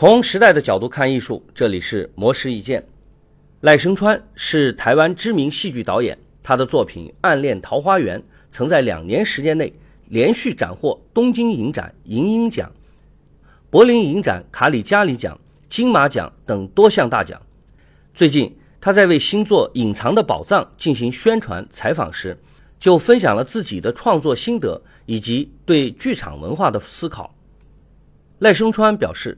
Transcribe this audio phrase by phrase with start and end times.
[0.00, 2.82] 从时代的角度看艺术，这里是魔石一见。
[3.60, 8.18] 赖声川是台湾知名戏剧导演，他的作品《暗恋桃花源》
[8.50, 9.70] 曾在两年时间内
[10.08, 12.72] 连续斩获东京影展银鹰奖、
[13.68, 17.38] 柏林影展卡里加里奖、金马奖等多项大奖。
[18.14, 22.34] 最近，他在为新作《隐藏的宝藏》进行宣传采访时，
[22.78, 27.34] 就分享了自己的创作心得以及对剧场文化的思考。
[28.38, 29.36] 赖声川表示。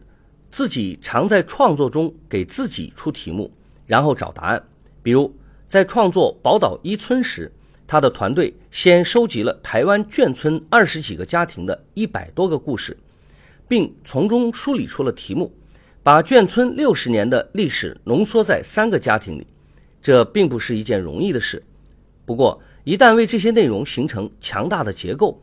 [0.53, 3.51] 自己常在创作中给自己出题目，
[3.87, 4.63] 然后找答案。
[5.03, 5.35] 比如
[5.67, 7.51] 在创作《宝岛一村》时，
[7.87, 12.95] 他的团队先收集了台湾眷村二十几个家庭的一百多个故事，
[13.67, 15.51] 并从中梳理出了题目，
[16.03, 19.47] 把眷村六十年的历史浓缩在三个家庭里。
[20.03, 21.63] 这并不是一件容易的事。
[22.27, 25.41] 不过，一旦为这些内容形成强大的结构，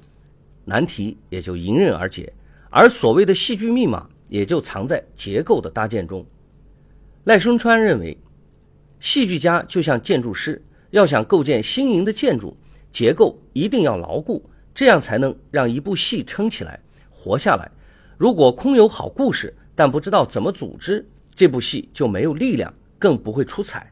[0.66, 2.32] 难题也就迎刃而解。
[2.70, 4.08] 而所谓的戏剧密码。
[4.30, 6.26] 也就藏在结构的搭建中。
[7.26, 8.18] 赖声川认为，
[9.02, 12.56] 戏剧家就像建筑师，要想构建新颖的建筑，
[12.90, 17.70] 结构一定要牢固，这样才能让一部戏撑起来、活下来。
[18.18, 23.92] 如果空有好故事，但不知道怎么组织，这部戏就没有力量，更不会出彩。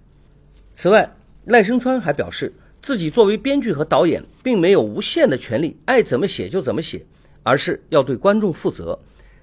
[0.73, 1.09] 此外，
[1.45, 7.05] 赖声川还表示，自己作为编剧和导演，并没有无限的权利，爱怎么写就怎么写，
[7.43, 8.97] 而是要对观众负责。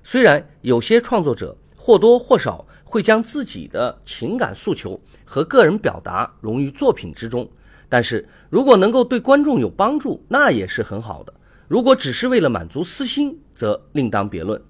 [0.07, 7.51] 虽然有些创作者或多或少会将自己的情感诉求和个人表达融于作品之中，
[7.89, 11.33] 但是如果能够对观众有帮助，那也是很好的。
[11.67, 14.61] 如果只是为了满足私心，则另当别论。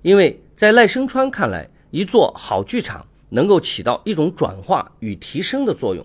[0.00, 6.04] 因为在赖声川看来，一座好剧场能够起到一种转化与提升的作用。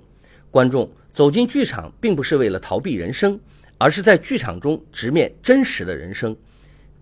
[0.50, 3.40] 观众走进剧场，并不是为了逃避人生，
[3.78, 6.36] 而是在剧场中直面真实的人生。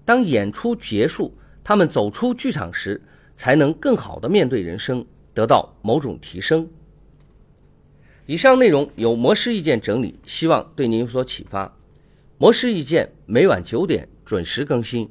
[0.10, 1.32] 当演出结束，
[1.64, 3.00] 他们走出剧场时，
[3.38, 6.68] 才能更好的面对人生，得到某种提升。
[8.26, 11.72] 以上内容由模式意见整理，希望对您有所启发。
[12.40, 15.08] 模式意见每晚九点准时更新。